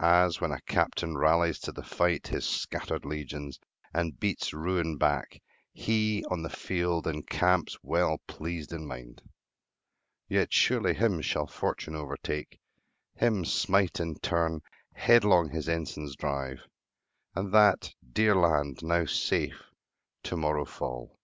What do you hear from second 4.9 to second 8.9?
back, He, on the field, encamps, well pleased in